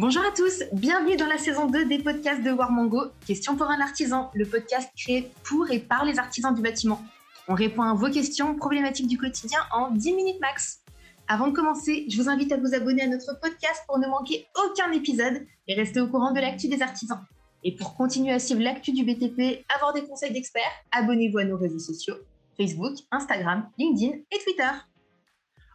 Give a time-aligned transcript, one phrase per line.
[0.00, 3.06] Bonjour à tous, bienvenue dans la saison 2 des podcasts de Warmango.
[3.26, 7.02] Question pour un artisan, le podcast créé pour et par les artisans du bâtiment.
[7.48, 10.84] On répond à vos questions problématiques du quotidien en 10 minutes max.
[11.26, 14.46] Avant de commencer, je vous invite à vous abonner à notre podcast pour ne manquer
[14.64, 17.18] aucun épisode et rester au courant de l'actu des artisans.
[17.64, 20.62] Et pour continuer à suivre l'actu du BTP, avoir des conseils d'experts,
[20.92, 22.18] abonnez-vous à nos réseaux sociaux
[22.56, 24.70] Facebook, Instagram, LinkedIn et Twitter.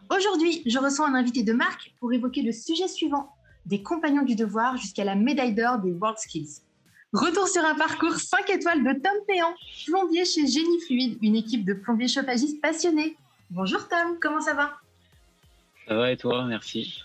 [0.09, 3.27] Aujourd'hui, je reçois un invité de marque pour évoquer le sujet suivant
[3.65, 6.61] des compagnons du devoir jusqu'à la médaille d'or des World Skills.
[7.13, 9.53] Retour sur un parcours 5 étoiles de Tom Péan,
[9.85, 13.15] plombier chez Génie Fluide, une équipe de plombiers chauffagistes passionnés.
[13.51, 14.73] Bonjour Tom, comment ça va?
[15.87, 17.03] Ça va et toi, merci.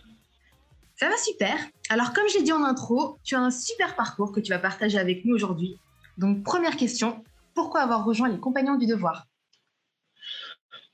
[0.97, 1.55] Ça va super.
[1.91, 4.59] Alors comme je l'ai dit en intro, tu as un super parcours que tu vas
[4.59, 5.77] partager avec nous aujourd'hui.
[6.17, 7.23] Donc première question,
[7.55, 9.27] pourquoi avoir rejoint les compagnons du devoir?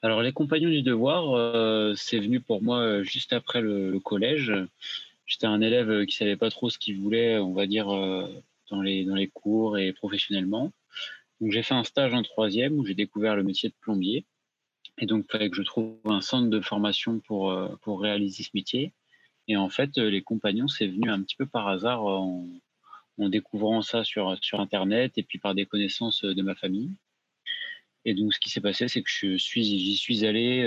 [0.03, 4.53] Alors les compagnons du devoir, euh, c'est venu pour moi euh, juste après le collège
[5.35, 8.29] j'étais un élève euh, qui savait pas trop ce qu'il voulait, on va dire, euh,
[8.71, 10.73] dans les, dans les cours et professionnellement.
[11.41, 14.27] Donc j'ai fait un stage en troisième où j'ai découvert le métier de plombier.
[14.99, 18.45] Et donc il fallait que je trouve un centre de formation pour, euh, pour réaliser
[18.45, 18.93] ce métier.
[19.49, 22.47] Et en fait, les compagnons, c'est venu un petit peu par hasard en,
[23.19, 26.93] découvrant ça sur, sur Internet et puis par des connaissances de ma famille.
[28.05, 30.63] Et donc ce qui s'est passé, c'est que je suis, j'y suis allé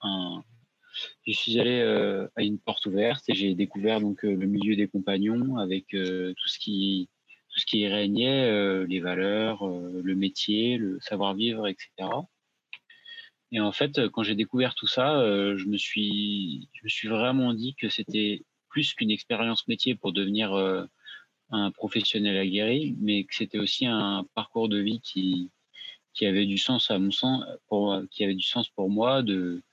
[0.00, 0.42] un,
[1.26, 4.76] je suis allé euh, à une porte ouverte et j'ai découvert donc euh, le milieu
[4.76, 7.08] des compagnons avec euh, tout ce qui
[7.50, 12.08] tout ce qui régnait, les valeurs, le métier, le savoir-vivre, etc.
[13.50, 15.20] Et en fait, quand j'ai découvert tout ça,
[15.56, 20.12] je me suis je me suis vraiment dit que c'était plus qu'une expérience métier pour
[20.12, 20.54] devenir
[21.50, 25.50] un professionnel aguerri, mais que c'était aussi un parcours de vie qui
[26.14, 29.64] qui avait du sens à mon sens pour qui avait du sens pour moi de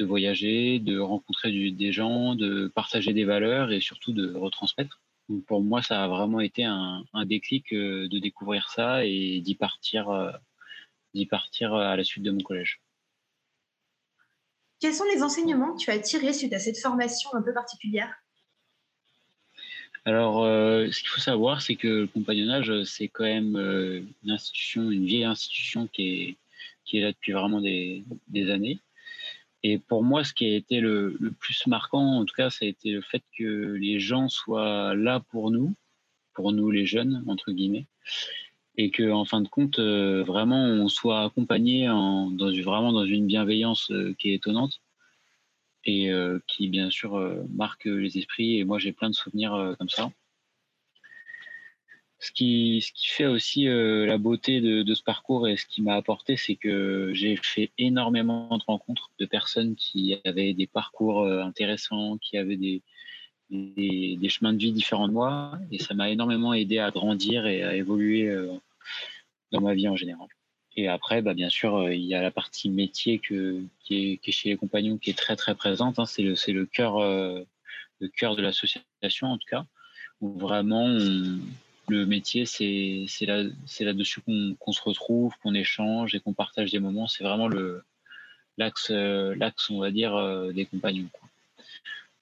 [0.00, 5.00] de voyager, de rencontrer des gens, de partager des valeurs et surtout de retransmettre.
[5.46, 10.08] pour moi, ça a vraiment été un, déclic euh, de découvrir ça et d'y partir,
[10.08, 10.32] euh,
[11.14, 12.80] d'y partir à la suite de mon collège.
[14.80, 18.14] Quels sont les enseignements que tu as tirés suite à cette formation un peu particulière?
[20.06, 23.54] Alors, euh, ce qu'il faut savoir, c'est que le compagnonnage, c'est quand même
[24.24, 26.36] une institution, une vieille institution qui est,
[26.86, 28.78] qui est là depuis vraiment des, des années.
[29.62, 32.68] Et pour moi, ce qui a été le, plus marquant, en tout cas, ça a
[32.68, 35.74] été le fait que les gens soient là pour nous,
[36.34, 37.86] pour nous les jeunes, entre guillemets,
[38.76, 42.30] et que en fin de compte, euh, vraiment, on soit accompagné dans,
[42.62, 44.80] vraiment dans une bienveillance euh, qui est étonnante
[45.84, 47.18] et euh, qui, bien sûr,
[47.50, 48.58] marque les esprits.
[48.58, 50.10] Et moi, j'ai plein de souvenirs comme ça
[52.20, 55.64] ce qui, ce qui fait aussi euh, la beauté de, de, ce parcours et ce
[55.64, 60.66] qui m'a apporté, c'est que j'ai fait énormément de rencontres de personnes qui avaient des
[60.66, 62.82] parcours euh, intéressants, qui avaient des,
[63.50, 67.62] des, chemins de vie différents de moi, et ça m'a énormément aidé à grandir et
[67.62, 68.52] à évoluer euh,
[69.50, 70.28] dans ma vie en général.
[70.76, 74.30] Et après, bah, bien sûr, il y a la partie métier que, qui, est, qui
[74.30, 75.98] est chez les compagnons qui est très très présente.
[75.98, 76.06] Hein.
[76.06, 79.64] C'est le, c'est le cœur, le cœur de l'association en tout cas,
[80.20, 81.40] où vraiment on,
[81.90, 83.42] le métier, c'est là,
[83.80, 87.08] là-dessus qu'on se retrouve, qu'on échange et qu'on partage des moments.
[87.08, 87.48] C'est vraiment
[88.56, 91.08] l'axe, l'axe, on va dire, euh, des compagnons.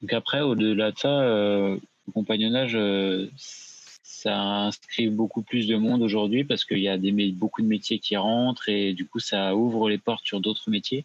[0.01, 6.03] Donc après, au-delà de ça, euh, le compagnonnage, euh, ça inscrit beaucoup plus de monde
[6.03, 6.99] aujourd'hui parce qu'il y a
[7.33, 11.05] beaucoup de métiers qui rentrent et du coup, ça ouvre les portes sur d'autres métiers.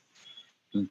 [0.73, 0.89] Donc,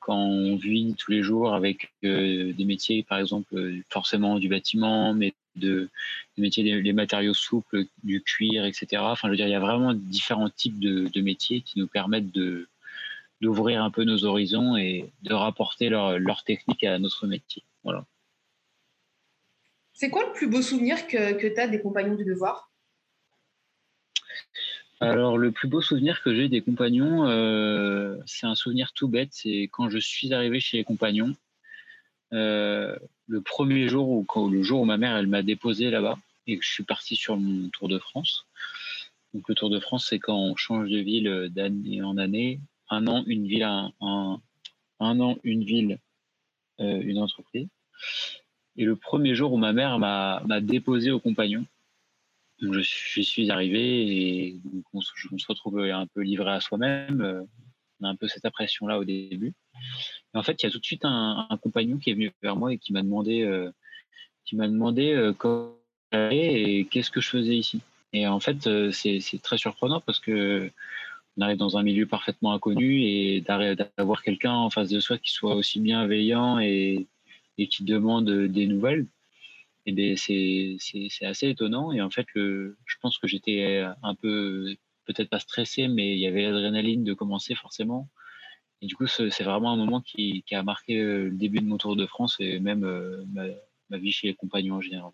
[0.00, 3.54] quand on vit tous les jours avec des métiers, par exemple,
[3.90, 5.88] forcément du bâtiment, mais de,
[6.36, 9.02] métiers, des, matériaux souples, du cuir, etc.
[9.04, 12.32] Enfin, je veux dire, il y a vraiment différents types de, métiers qui nous permettent
[12.32, 12.68] de
[13.40, 17.62] d'ouvrir un peu nos horizons et de rapporter leur, leur technique à notre métier.
[17.84, 18.04] Voilà.
[19.92, 22.68] C'est quoi le plus beau souvenir que, que tu as des compagnons du devoir?
[25.00, 29.28] Alors, le plus beau souvenir que j'ai des compagnons, euh, c'est un souvenir tout bête.
[29.32, 31.34] C'est quand je suis arrivé chez les compagnons.
[32.32, 32.96] Euh,
[33.26, 36.58] le premier jour ou quand, le jour où ma mère elle m'a déposé là-bas et
[36.58, 38.46] que je suis parti sur mon Tour de France.
[39.34, 42.60] Donc le Tour de France, c'est quand on change de ville d'année en année,
[42.90, 45.98] un an une ville, un, un, an une ville,
[46.80, 47.68] euh, une entreprise.
[48.76, 51.66] Et le premier jour où ma mère m'a déposé au compagnon,
[52.60, 54.56] je, je, suis arrivé et
[54.92, 57.46] on, se retrouve un peu livré à soi-même.
[58.00, 59.54] On a un peu cette impression-là au début.
[60.34, 62.56] Et en fait, il y a tout de suite un, compagnon qui est venu vers
[62.56, 63.70] moi et qui m'a demandé, euh,
[64.44, 65.74] qui m'a demandé euh, comment
[66.12, 67.82] et qu'est-ce que je faisais ici.
[68.14, 70.70] Et en fait, euh, c'est très surprenant parce que
[71.36, 75.30] on arrive dans un milieu parfaitement inconnu et d'avoir quelqu'un en face de soi qui
[75.30, 77.06] soit aussi bienveillant et,
[77.58, 79.06] et qui demande des nouvelles.
[79.86, 81.92] et c'est assez étonnant.
[81.92, 84.74] Et en fait, je pense que j'étais un peu,
[85.08, 88.08] peut-être pas stressé, mais il y avait l'adrénaline de commencer forcément.
[88.80, 91.96] Et du coup, c'est vraiment un moment qui, a marqué le début de mon Tour
[91.96, 92.80] de France et même
[93.32, 93.44] ma,
[93.90, 95.10] ma, vie chez les compagnons en général.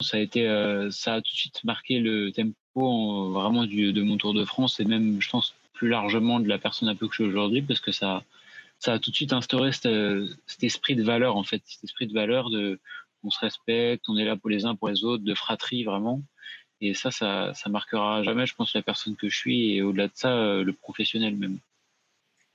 [0.00, 0.44] Ça a été,
[0.90, 4.84] ça a tout de suite marqué le tempo vraiment de mon Tour de France et
[4.84, 7.80] même, je pense, plus largement de la personne un peu que je suis aujourd'hui parce
[7.80, 8.24] que ça,
[8.86, 12.50] a tout de suite instauré cet, esprit de valeur, en fait, cet esprit de valeur
[12.50, 12.80] de
[13.24, 16.22] on se respecte, on est là pour les uns pour les autres, de fratrie vraiment.
[16.82, 20.08] Et ça, ça, ça marquera jamais, je pense, la personne que je suis et au-delà
[20.08, 21.58] de ça, euh, le professionnel même.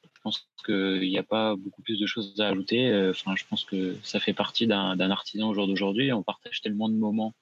[0.03, 2.89] Je pense qu'il n'y a pas beaucoup plus de choses à ajouter.
[2.89, 6.11] Euh, enfin, je pense que ça fait partie d'un artisan au jour d'aujourd'hui.
[6.11, 7.33] On partage tellement de moments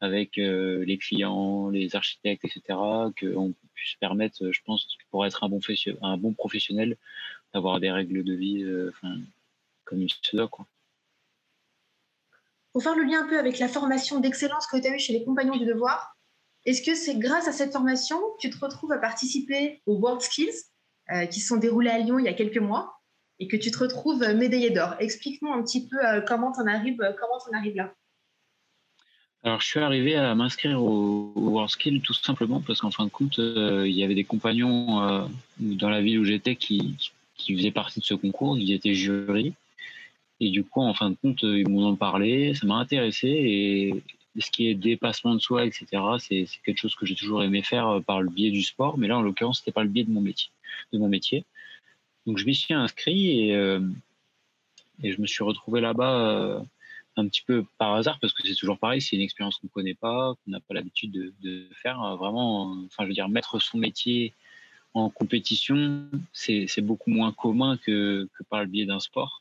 [0.00, 2.62] avec euh, les clients, les architectes, etc.,
[3.20, 6.96] qu'on puisse permettre, je pense, pour être un bon, professionnel,
[7.52, 8.64] d'avoir des règles de vie
[9.84, 10.46] comme il se doit.
[10.46, 10.66] Quoi.
[12.72, 15.12] Pour faire le lien un peu avec la formation d'excellence que tu as eue chez
[15.12, 16.16] les Compagnons du Devoir,
[16.66, 20.20] est-ce que c'est grâce à cette formation que tu te retrouves à participer aux World
[20.20, 20.54] Skills
[21.10, 23.00] euh, qui se sont déroulés à Lyon il y a quelques mois
[23.38, 24.94] et que tu te retrouves médaillé d'or?
[25.00, 27.00] Explique-nous un petit peu euh, comment tu en arrives,
[27.74, 27.92] là.
[29.42, 33.10] Alors, je suis arrivé à m'inscrire au, World Skills tout simplement parce qu'en fin de
[33.10, 35.26] compte, il y avait des compagnons
[35.58, 36.94] dans la ville où j'étais qui,
[37.40, 39.54] qui faisaient partie de ce concours, ils étaient jury.
[40.40, 43.28] Et du coup, en fin de compte, ils m'ont en parlé, ça m'a intéressé.
[43.28, 44.02] Et
[44.38, 45.86] ce qui est dépassement de soi, etc.,
[46.18, 48.98] c'est quelque chose que j'ai toujours aimé faire euh, par le biais du sport.
[48.98, 50.50] Mais là, en l'occurrence, c'était pas le biais de mon métier.
[50.92, 51.44] De mon métier.
[52.26, 53.80] Donc, je m'y suis inscrit et, euh,
[55.02, 56.60] je me suis retrouvé là-bas euh,
[57.16, 59.72] un petit peu par hasard parce que c'est toujours pareil, c'est une expérience qu'on ne
[59.72, 61.98] connaît pas, qu'on n'a pas l'habitude de, faire.
[62.16, 64.34] Vraiment, enfin, je veux dire, mettre son métier
[64.92, 69.40] en compétition, c'est beaucoup moins commun que, par le biais d'un sport.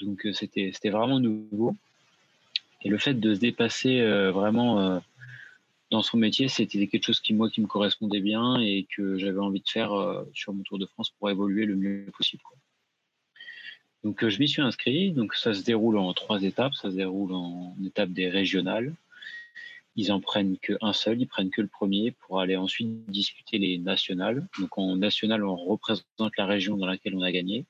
[0.00, 1.74] Donc euh, c'était vraiment nouveau.
[2.82, 4.98] Et le fait de se dépasser euh, vraiment euh,
[5.90, 9.68] dans son métier, c'était quelque chose qui me correspondait bien et que j'avais envie de
[9.68, 9.90] faire
[10.34, 12.42] sur mon Tour de France pour évoluer le mieux possible.
[14.04, 15.12] Donc je m'y suis inscrit.
[15.12, 16.74] Donc ça se déroule en trois étapes.
[16.74, 18.92] Ça se déroule en étape des régionales,
[19.98, 23.78] ils en prennent qu'un seul, ils prennent que le premier pour aller ensuite discuter les
[23.78, 24.46] nationales.
[24.60, 27.66] Donc en national, on représente la région dans laquelle on a gagné.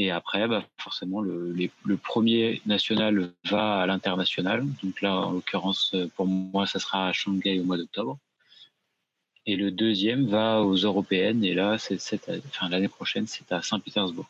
[0.00, 1.68] Et après, bah, forcément, le,
[1.98, 4.64] premier national va à l'international.
[4.82, 8.16] Donc là, en l'occurrence, pour moi, ça sera à Shanghai au mois d'octobre.
[9.44, 11.44] Et le deuxième va aux européennes.
[11.44, 11.98] Et là, c'est
[12.70, 14.24] l'année prochaine, c'est à Saint-Pétersbourg.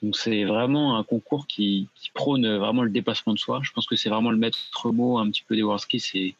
[0.00, 3.62] Donc c'est vraiment un concours qui, prône vraiment le dépassement de soi.
[3.64, 6.36] Je pense que c'est vraiment le maître mot un petit peu des World c'est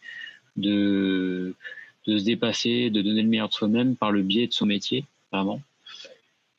[0.56, 1.56] de,
[2.06, 5.06] de se dépasser, de donner le meilleur de soi-même par le biais de son métier,
[5.32, 5.60] vraiment.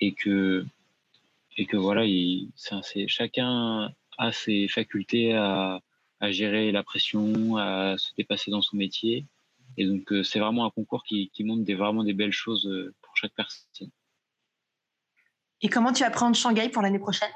[0.02, 0.66] Et que,
[1.58, 2.50] et que voilà, il,
[3.08, 5.82] chacun a ses facultés à,
[6.20, 9.26] à gérer la pression, à se dépasser dans son métier.
[9.78, 12.66] Et donc euh, c'est vraiment un concours qui, qui montre des, vraiment des belles choses
[12.68, 13.90] euh, pour chaque personne.
[15.62, 17.32] Et comment tu appréhendes Shanghai pour l'année prochaine?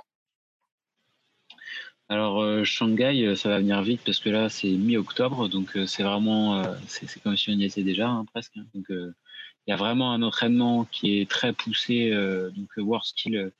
[2.07, 6.03] Alors euh, Shanghai, ça va venir vite parce que là c'est mi-octobre, donc euh, c'est
[6.03, 8.57] vraiment, c'est comme si on y était déjà hein, presque.
[8.57, 8.65] Hein.
[8.73, 12.09] donc il y a vraiment un entraînement qui est très poussé.
[12.55, 13.51] donc World Skill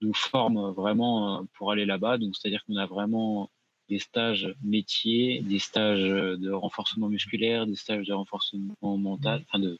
[0.00, 2.18] nous forme vraiment pour aller là-bas.
[2.18, 3.50] Donc c'est-à-dire qu'on a vraiment
[3.88, 9.78] des stages métiers, des stages de renforcement musculaire, des stages de renforcement mental, enfin de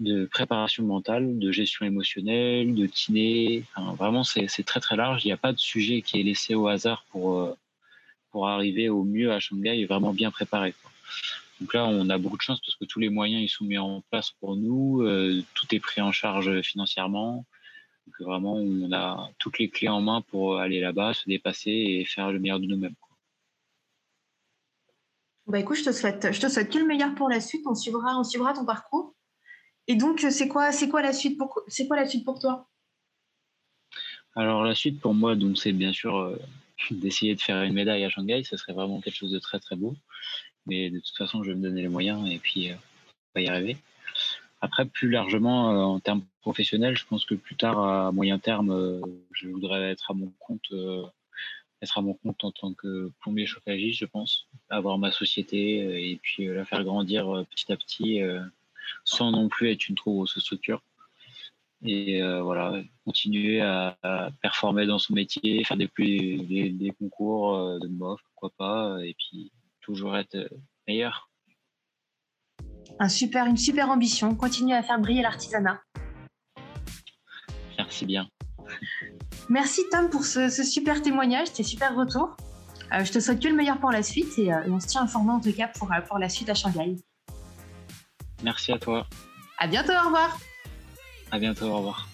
[0.00, 3.64] de préparation mentale, de gestion émotionnelle, de kiné.
[3.96, 5.24] vraiment, c'est très très large.
[5.24, 7.54] Il n'y a pas de sujet qui est laissé au hasard pour, euh,
[8.30, 10.74] pour arriver au mieux à Shanghai et vraiment bien préparé.
[11.60, 13.76] Donc là, on a beaucoup de chance parce que tous les moyens ils sont mis
[13.76, 15.02] en place pour nous.
[15.02, 17.44] Euh, tout est pris en charge financièrement.
[18.06, 22.04] Donc vraiment, on a toutes les clés en main pour aller là-bas, se dépasser et
[22.04, 22.94] faire le meilleur de nous-mêmes.
[25.46, 27.66] Bah écoute, je te souhaite, je te souhaite que le meilleur pour la suite.
[27.66, 29.14] On suivra, on suivra ton parcours.
[29.86, 32.68] Et donc, c'est quoi, c'est quoi la suite pour, c'est quoi la suite pour toi?
[34.36, 36.36] Alors la suite pour moi, donc c'est bien sûr euh,
[36.90, 38.42] d'essayer de faire une médaille à Shanghai.
[38.44, 39.96] Ce serait vraiment quelque chose de très très beau.
[40.66, 43.42] Mais de toute façon, je vais me donner les moyens et puis euh, on va
[43.42, 43.76] y arriver.
[44.60, 49.00] Après, plus largement, euh, en termes professionnels, je pense que plus tard, à moyen terme,
[49.32, 50.72] je voudrais être à mon compte,
[51.82, 56.16] être à mon compte en tant que plombier chauffagiste, je pense, avoir ma société et
[56.22, 58.20] puis la faire grandir petit à petit
[59.04, 60.82] sans non plus être une trop grosse structure.
[61.82, 63.96] Et euh, voilà, continuer à,
[64.42, 69.50] performer dans son métier, faire des, des, concours euh, de MOF, pourquoi pas, et puis
[69.80, 70.48] toujours être euh,
[70.86, 71.29] meilleur.
[72.98, 75.80] Un super, une super ambition, continuer à faire briller l'artisanat.
[77.78, 78.28] Merci bien.
[79.48, 82.36] Merci Tom pour ce, super témoignage, tes super retours.
[82.92, 85.40] je te souhaite que le meilleur pour la suite et, on se tient informé en
[85.40, 86.96] tout cas pour, pour la suite à Shanghai.
[88.42, 89.06] Merci à toi.
[89.58, 90.38] À bientôt, au revoir.
[91.30, 92.08] À bientôt, au revoir.